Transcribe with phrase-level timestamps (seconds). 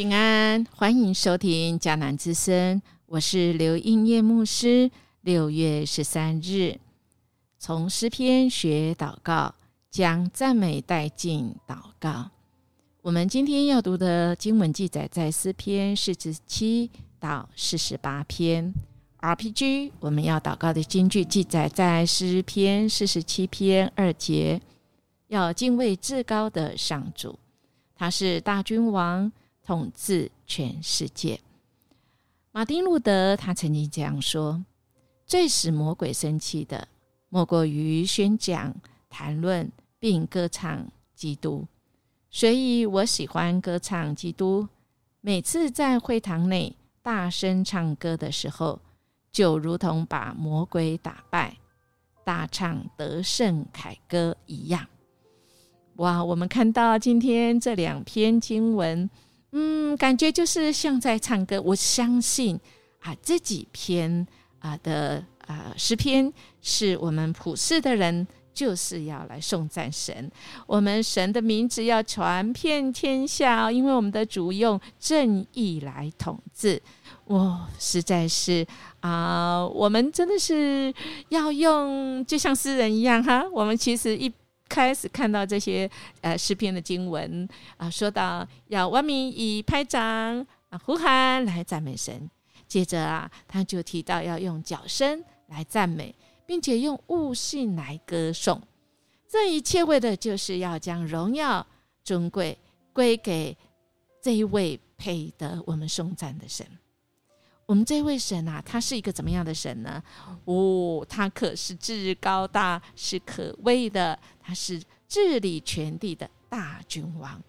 [0.00, 4.90] 平安，欢迎收听迦南之声，我是刘英叶牧师。
[5.20, 6.78] 六月十三日，
[7.58, 9.54] 从诗篇学祷告，
[9.90, 12.30] 将赞美带进祷告。
[13.02, 18.72] 我们今天要读的经文记载在诗篇四十七到四十八篇。
[19.18, 24.62] RPG，我们要祷告的经句记载在诗篇四十七篇二节，
[25.28, 27.38] 要敬畏至高的上主，
[27.94, 29.30] 他是大君王。
[29.70, 31.38] 统治全世界。
[32.50, 34.64] 马丁路德他曾经这样说
[35.24, 36.88] ：“最使魔鬼生气的，
[37.28, 38.74] 莫过于宣讲、
[39.08, 41.64] 谈论并歌唱基督。
[42.32, 44.66] 所以我喜欢歌唱基督。
[45.20, 48.80] 每次在会堂内大声唱歌的时候，
[49.30, 51.56] 就如同把魔鬼打败，
[52.24, 54.88] 大唱得胜凯歌一样。”
[55.98, 56.24] 哇！
[56.24, 59.08] 我们看到今天这两篇经文。
[59.52, 61.60] 嗯，感觉就是像在唱歌。
[61.60, 62.58] 我相信
[63.00, 64.26] 啊，这几篇
[64.60, 70.30] 啊的啊诗篇，是我们普世的人就是要来颂赞神。
[70.66, 76.80] 我们神的名字要传遍天下，因为我们的主用正义来统治。
[77.26, 78.66] 哇，实在是
[79.00, 80.94] 啊，我们真的是
[81.30, 83.44] 要用，就像诗人一样哈。
[83.52, 84.32] 我们其实一。
[84.70, 85.90] 开始看到这些
[86.20, 90.00] 呃诗篇的经文啊，说到要万民以拍掌
[90.68, 92.30] 啊呼喊来赞美神，
[92.68, 96.14] 接着啊他就提到要用脚声来赞美，
[96.46, 98.62] 并且用悟性来歌颂，
[99.28, 101.66] 这一切为的就是要将荣耀
[102.04, 102.56] 尊贵
[102.92, 103.56] 归给
[104.22, 106.64] 这一位配得我们颂赞的神。
[107.70, 110.02] 我们这位神啊，他是一个怎么样的神呢？
[110.44, 117.40] 哦，他可是至高大，是可畏的，他是治理全地的大君王。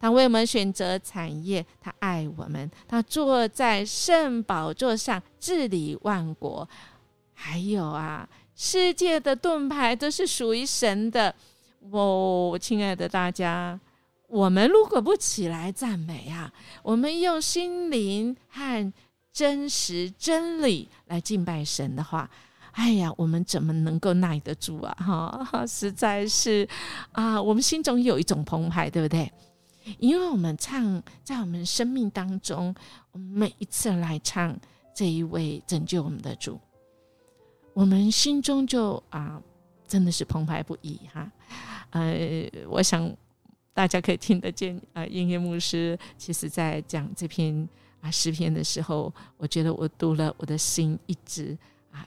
[0.00, 6.68] 他为我们选择产业，他爱我们，他坐在圣宝座上治理万国。
[7.32, 11.32] 还有啊，世界的盾牌都是属于神的。
[11.92, 13.78] 哦，亲爱的大家，
[14.26, 16.52] 我们如果不起来赞美啊，
[16.82, 18.92] 我们用心灵和
[19.38, 22.28] 真实真理来敬拜神的话，
[22.72, 24.92] 哎呀，我们怎么能够耐得住啊？
[25.48, 26.68] 哈，实在是
[27.12, 29.30] 啊，我们心中有一种澎湃，对不对？
[30.00, 32.74] 因为我们唱在我们生命当中，
[33.12, 34.58] 我们每一次来唱
[34.92, 36.58] 这一位拯救我们的主，
[37.74, 39.40] 我们心中就啊，
[39.86, 41.30] 真的是澎湃不已哈。
[41.90, 43.08] 呃，我想
[43.72, 47.68] 大家可以听得见啊，音乐牧师其实在讲这篇。
[48.00, 51.56] 啊，诗篇的时候，我觉得我读了，我的心一直
[51.90, 52.06] 啊，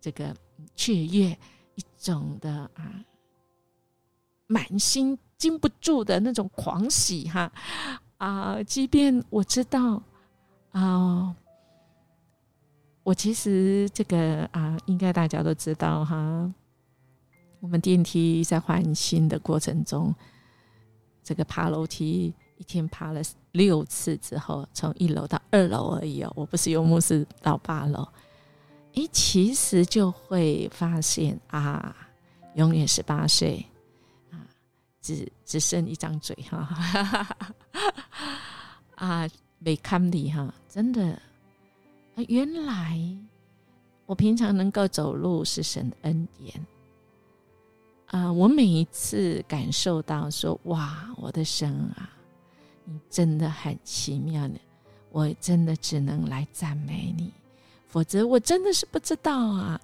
[0.00, 0.34] 这个
[0.74, 1.30] 雀跃，
[1.76, 3.04] 一种的啊，
[4.46, 7.52] 满心禁不住的那种狂喜哈
[8.16, 8.62] 啊！
[8.64, 10.02] 即便我知道
[10.72, 11.36] 啊，
[13.04, 16.52] 我其实这个啊，应该大家都知道哈，
[17.60, 20.12] 我们电梯在换新的过程中，
[21.22, 22.34] 这个爬楼梯。
[22.58, 28.06] 一天爬了六次之后，从一楼到二楼而已哦，我不是游牧是到八楼。
[28.94, 31.96] 诶，其实就会发现啊，
[32.54, 33.64] 永远十八岁
[34.30, 34.42] 啊，
[35.00, 37.28] 只只剩一张嘴哈，
[38.96, 39.28] 啊，
[39.60, 41.10] 没看你哈，真的
[42.16, 42.98] 啊，原来
[44.06, 46.66] 我平常能够走路是神的恩典
[48.06, 52.10] 啊，我每一次感受到说哇，我的神啊。
[52.90, 54.58] 你真的很奇妙呢，
[55.10, 57.30] 我真的只能来赞美你，
[57.86, 59.78] 否则我真的是不知道啊，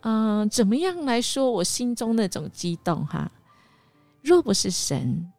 [0.00, 3.30] 嗯，怎么样来说我心中那种激动哈？
[4.22, 5.30] 若不是神，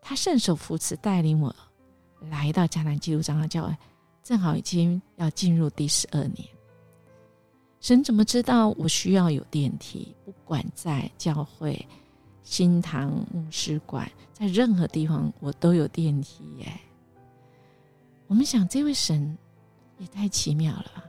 [0.00, 1.52] 他伸手扶持带领我
[2.30, 3.76] 来到迦南基督长老教会，
[4.22, 6.48] 正好已经要进入第十二年，
[7.80, 10.14] 神怎么知道我需要有电梯？
[10.24, 11.84] 不管在教会。
[12.48, 16.66] 新堂牧师馆，在任何地方我都有电梯耶。
[18.26, 19.36] 我们想，这位神
[19.98, 21.04] 也太奇妙了吧！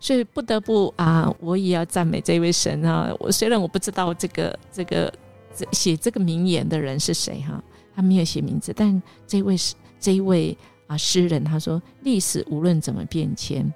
[0.00, 3.14] 所以不得不啊，我也要赞美这位神啊。
[3.20, 5.12] 我虽然我不知道这个这个
[5.54, 7.62] 这写这个名言的人是谁哈，
[7.94, 10.56] 他没有写名字，但这位是这一位
[10.86, 13.70] 啊诗人，他说：历史无论怎么变迁，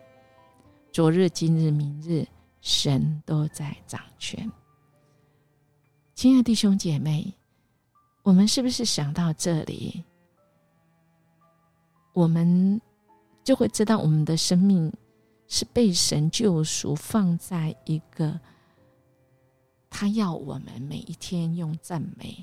[0.91, 2.27] 昨日、今日、明日，
[2.63, 4.51] 神都在掌权。
[6.25, 7.35] 亲爱的弟兄姐妹，
[8.23, 10.03] 我们是不是想到这里，
[12.15, 12.81] 我们
[13.43, 14.91] 就会知道我们的生命
[15.49, 18.41] 是被神救赎，放在一个
[19.91, 22.43] 他要我们每一天用赞美、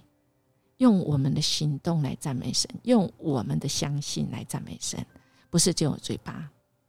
[0.78, 5.04] 用我们的行动来赞美神，用我们的相信来赞美神，
[5.50, 6.48] 不是只有嘴巴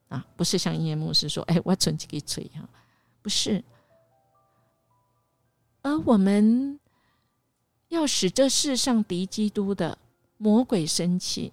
[0.09, 2.69] 啊，不是像音乐牧师说：“哎，我存几个嘴哈。”
[3.23, 3.65] 不是，
[5.81, 6.79] 而我们
[7.93, 9.99] 要使这世上敌基督的
[10.39, 11.53] 魔鬼生气。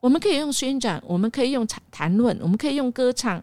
[0.00, 3.42] 我们可以用宣讲，我们可以用谈谈论，我们可以用歌唱。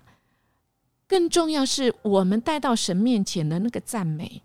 [1.07, 4.41] 更重要是我们带到神面前的那个赞美，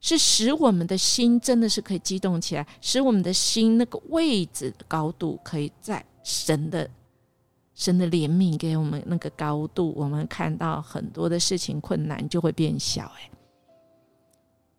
[0.00, 6.90] 是使我们的心真的是可以激动起来，使我们的心那个位置高度可以在神的。
[7.74, 13.10] 神的怜悯给我们那个高度，我们看到很多的事情困难就会变小。
[13.18, 13.30] 哎，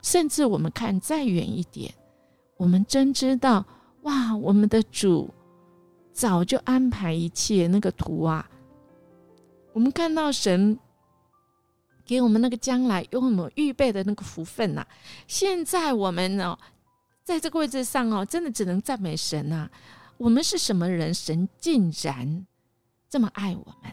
[0.05, 1.91] 甚至我们看再远一点，
[2.57, 3.65] 我们真知道
[4.03, 5.33] 哇，我们的主
[6.13, 8.47] 早就安排一切那个图啊。
[9.73, 10.77] 我们看到神
[12.05, 14.85] 给我们那个将来有我们预备的那个福分呐。
[15.27, 16.55] 现在我们呢，
[17.23, 19.67] 在这个位置上哦，真的只能赞美神呐。
[20.17, 21.11] 我们是什么人？
[21.11, 22.45] 神竟然。
[23.09, 23.91] 这么爱我们，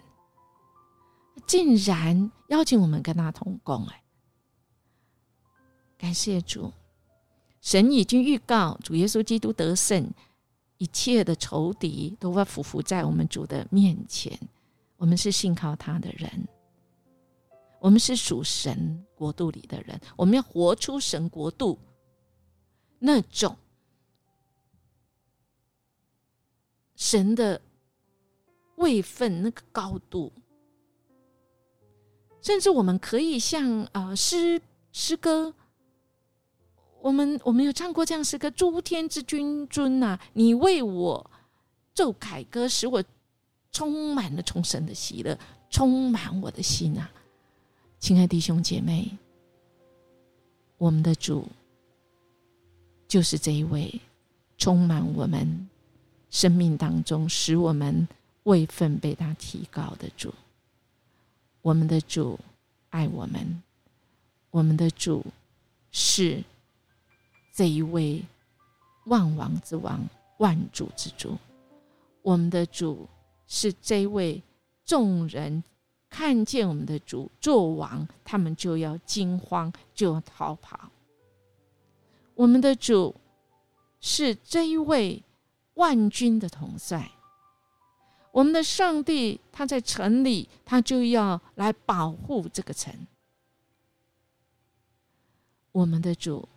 [1.47, 4.02] 竟然邀请我们跟他同工，哎，
[6.03, 6.73] 感谢主！
[7.61, 10.13] 神已经预告主耶稣基督得胜，
[10.79, 14.37] 一切的仇敌都会匍匐在我们主的面前。
[14.97, 16.49] 我们是信靠他的人，
[17.79, 21.79] 我们是属神国度里的人，我们要活出神国度
[22.99, 23.57] 那种
[26.97, 27.63] 神的。
[28.77, 30.33] 位分那个高度，
[32.41, 34.61] 甚至我们可以像啊诗
[34.91, 35.55] 诗歌，
[37.03, 41.31] 我们我们有唱过这样诗歌：诸天之君尊呐，你为我
[41.93, 43.03] 奏凯歌，使我
[43.73, 45.39] 充满了重生的喜乐，
[45.69, 47.11] 充满我的心啊！
[47.99, 49.11] 亲爱弟兄姐妹，
[50.79, 51.49] 我们的主
[53.09, 54.01] 就是这一位
[54.57, 55.69] 充满我们
[56.31, 58.09] 生命当中，使我们。
[58.45, 60.35] 位分被他提高的主，
[61.61, 62.37] 我们的主
[62.91, 63.63] 爱我们，
[64.51, 65.25] 我们的主
[65.93, 66.43] 是
[67.53, 68.25] 这一位
[69.05, 70.01] 万王之王、
[70.39, 71.37] 万主之主。
[72.23, 73.09] 我们的主
[73.47, 74.43] 是这位
[74.85, 75.63] 众人
[76.09, 80.91] 看见我们的主做王，他们就要惊慌，就要逃跑。
[82.35, 83.15] 我们的主
[84.01, 85.23] 是这一位
[85.75, 87.11] 万军的统帅。
[88.31, 93.07] 我们的上帝，他在城里，他就要来保护这个城。
[95.71, 96.49] 我们的主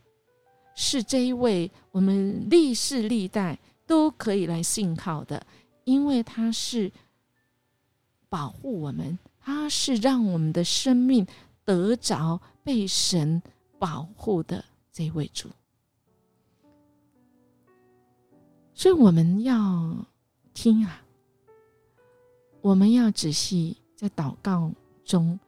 [0.75, 3.57] 是这一位，我们历世历代
[3.88, 5.45] 都可以来信靠的，
[5.86, 6.92] 因为他是
[8.30, 11.25] 保护我们，他是让我们的生命
[11.63, 13.42] 得着被神
[13.80, 15.50] 保护的这一位主。
[18.74, 20.06] 所以我们要
[20.54, 21.01] 听啊。
[22.62, 24.71] 我们要仔细在祷告
[25.04, 25.39] 中，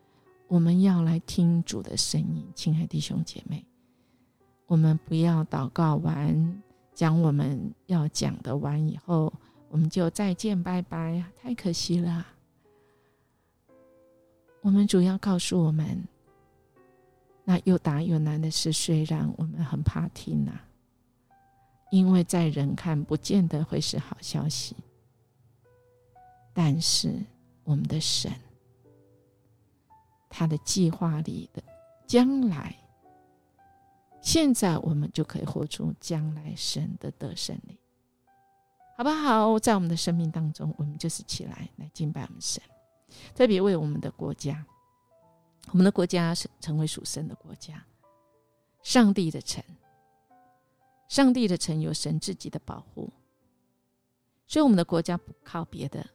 [0.47, 3.65] 我们要来听主的声音，亲爱的弟兄姐妹，
[4.67, 6.61] 我们不要祷告完
[6.93, 9.31] 讲我们要讲的完以后，
[9.69, 12.25] 我们就再见拜拜，太可惜了。
[14.61, 16.03] 我们主要告诉我们，
[17.45, 20.51] 那又大又难的事，虽然我们很怕听呐，
[21.89, 24.75] 因为在人看不见得会是好消息。
[26.53, 27.13] 但是，
[27.63, 28.29] 我们的神，
[30.27, 31.63] 他的计划里的
[32.05, 32.75] 将来，
[34.21, 37.77] 现在我们就可以活出将来神的得胜力，
[38.97, 39.57] 好不好？
[39.59, 42.61] 在我们的生命当中，我们就是起来来敬拜我们神，
[43.33, 44.65] 特别为我们的国家，
[45.71, 47.85] 我们的国家是成为属神的国家，
[48.83, 49.63] 上帝的城，
[51.07, 53.11] 上帝的城有神自己的保护，
[54.47, 56.05] 所以我们的国家不靠别的。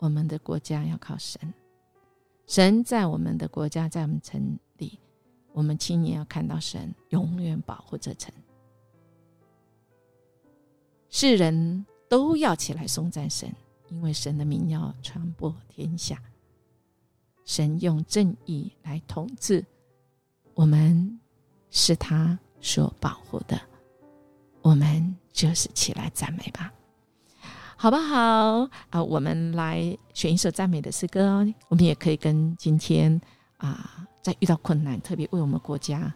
[0.00, 1.52] 我们的国家要靠神，
[2.46, 4.56] 神在我们的国家，在我们城，
[5.52, 8.32] 我们亲眼要看到神永远保护这城。
[11.10, 13.52] 世人都要起来颂赞神，
[13.88, 16.22] 因为神的名要传播天下。
[17.44, 19.64] 神用正义来统治，
[20.54, 21.18] 我们
[21.70, 23.58] 是他所保护的，
[24.60, 26.70] 我们就是起来赞美吧。
[27.74, 29.02] 好不好啊？
[29.02, 31.46] 我们来选一首赞美的诗歌。
[31.68, 33.18] 我们也可以跟今天
[33.56, 36.12] 啊，在遇到困难，特别为我们国家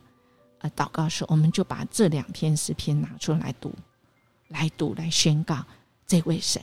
[0.59, 3.73] 呃祷告时，我们就把这两篇诗篇拿出来读，
[4.49, 5.65] 来读，来宣告
[6.07, 6.61] 这位神，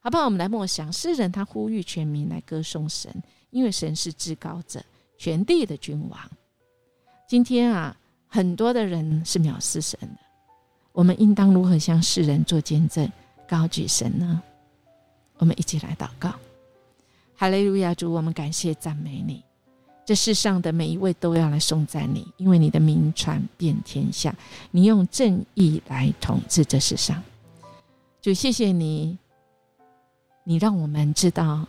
[0.00, 0.24] 好不好？
[0.24, 3.14] 我们来默想诗人，他呼吁全民来歌颂神，
[3.50, 4.82] 因为神是至高者，
[5.16, 6.18] 全地的君王。
[7.28, 10.18] 今天啊，很多的人是藐视神的，
[10.92, 13.10] 我们应当如何向世人做见证，
[13.46, 14.42] 高举神呢？
[15.36, 16.34] 我们一起来祷告。
[17.36, 19.44] 哈利路亚，主，我们感谢赞美你。
[20.08, 24.34] 这世上的每一位都要来颂赞你，因为你的名传遍天下，
[24.70, 27.22] 你用正义来统治这世上。
[28.22, 29.18] 主，谢谢你，
[30.44, 31.68] 你让我们知道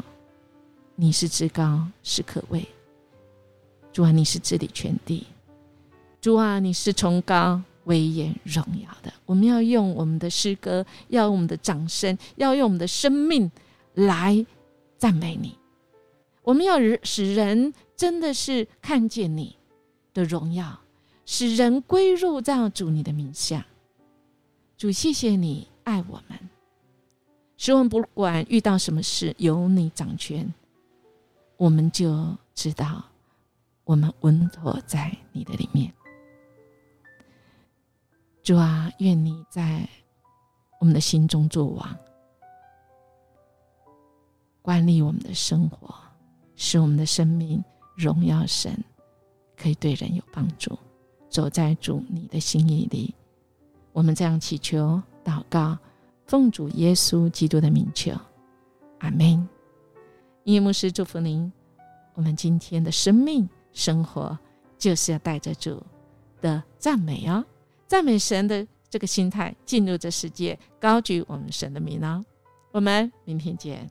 [0.95, 2.65] 你是至高，是可畏。
[3.91, 5.27] 主啊，你是治理全地。
[6.21, 9.11] 主啊，你是崇高、威严、荣耀的。
[9.25, 13.51] 我们要用我们的诗歌，要用我们的掌声，要用我们的生命
[13.95, 14.45] 来
[14.97, 15.57] 赞美你。
[16.41, 19.57] 我们要使人真的是看见你
[20.13, 20.79] 的荣耀，
[21.25, 23.65] 使人归入到主你的名下。
[24.77, 26.39] 主，谢谢你爱我们，
[27.57, 30.53] 使我们不管遇到什么事，有你掌权，
[31.57, 32.25] 我们就
[32.55, 33.03] 知道
[33.83, 35.93] 我们稳妥在你的里面。
[38.41, 39.85] 主啊，愿你在
[40.79, 41.97] 我们的心中作王，
[44.61, 45.93] 管理我们的生活，
[46.55, 47.61] 使我们的生命
[47.99, 48.81] 荣耀神，
[49.57, 50.79] 可以对人有帮助。
[51.29, 53.13] 走在主你的心意里，
[53.91, 55.77] 我们这样祈求祷告，
[56.25, 58.13] 奉主耶稣基督的名求，
[58.99, 59.47] 阿门。
[60.45, 61.51] 音乐牧师祝福您，
[62.13, 64.39] 我们今天的生命生活
[64.77, 65.83] 就是要带着主
[66.41, 67.45] 的赞美哦。
[67.85, 72.23] 赞美神的这个心态进入这世界，高举我们神的名哦。
[72.71, 73.87] 我们明天见。